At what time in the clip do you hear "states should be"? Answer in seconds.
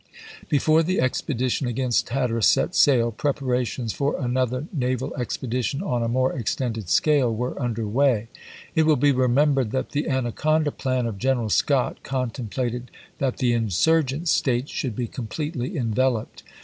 14.27-15.05